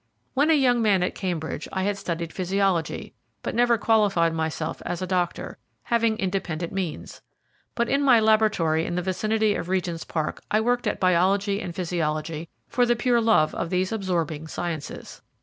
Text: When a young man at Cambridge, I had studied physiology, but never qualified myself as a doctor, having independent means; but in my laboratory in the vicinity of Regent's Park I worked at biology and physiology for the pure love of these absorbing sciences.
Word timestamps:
When 0.33 0.49
a 0.49 0.55
young 0.55 0.81
man 0.81 1.03
at 1.03 1.13
Cambridge, 1.13 1.67
I 1.71 1.83
had 1.83 1.95
studied 1.95 2.33
physiology, 2.33 3.13
but 3.43 3.53
never 3.53 3.77
qualified 3.77 4.33
myself 4.33 4.81
as 4.83 4.99
a 5.03 5.05
doctor, 5.05 5.59
having 5.83 6.17
independent 6.17 6.73
means; 6.73 7.21
but 7.75 7.87
in 7.87 8.01
my 8.01 8.19
laboratory 8.19 8.83
in 8.87 8.95
the 8.95 9.03
vicinity 9.03 9.53
of 9.53 9.69
Regent's 9.69 10.03
Park 10.03 10.41
I 10.49 10.59
worked 10.59 10.87
at 10.87 10.99
biology 10.99 11.61
and 11.61 11.75
physiology 11.75 12.49
for 12.67 12.83
the 12.87 12.95
pure 12.95 13.21
love 13.21 13.53
of 13.53 13.69
these 13.69 13.91
absorbing 13.91 14.47
sciences. 14.47 15.21